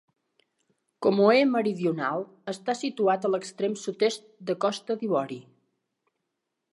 [1.05, 5.39] Comoé Meridional està situat a l'extrem sud-est de Costa d'Ivori.